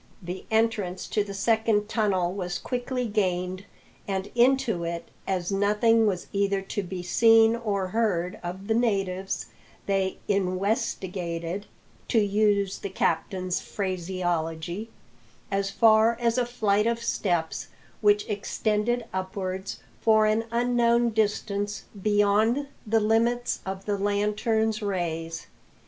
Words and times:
The 0.19 0.45
entrance 0.49 1.05
to 1.09 1.23
the 1.23 1.35
second 1.35 1.87
tunnel 1.87 2.33
was 2.33 2.57
quickly 2.57 3.05
gained, 3.05 3.65
and 4.07 4.31
into 4.33 4.83
it, 4.83 5.09
as 5.27 5.51
nothing 5.51 6.07
was 6.07 6.25
either 6.33 6.59
to 6.59 6.81
be 6.81 7.03
seen 7.03 7.55
or 7.55 7.89
heard 7.89 8.39
of 8.41 8.65
the 8.65 8.73
natives, 8.73 9.45
they 9.85 10.17
"inwestigated" 10.27 11.67
to 12.07 12.17
use 12.17 12.79
the 12.79 12.89
captain's 12.89 13.59
phraseology 13.61 14.89
as 15.51 15.69
far 15.69 16.17
as 16.19 16.39
a 16.39 16.47
flight 16.47 16.87
of 16.87 16.97
steps 17.03 17.67
which 18.01 18.27
extended 18.27 19.05
upwards 19.13 19.81
for 20.01 20.25
an 20.25 20.45
unknown 20.49 21.09
distance 21.11 21.83
beyond 22.01 22.67
the 22.87 22.99
limits 22.99 23.59
of 23.67 23.85
the 23.85 23.99
lantern's 23.99 24.81
rays. 24.81 25.45